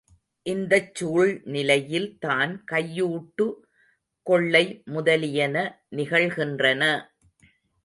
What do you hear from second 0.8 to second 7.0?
சூழ்நிலையில் தான் கையூட்டு, கொள்ளை முதலியன நிகழ்கின்றன!